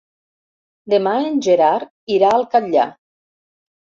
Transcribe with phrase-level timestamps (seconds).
[0.93, 2.87] Demà en Gerard irà al Catllar.